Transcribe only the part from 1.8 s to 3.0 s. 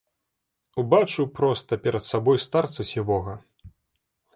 перад сабой старца